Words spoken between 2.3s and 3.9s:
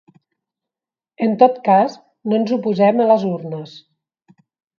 no ens oposem a les urnes.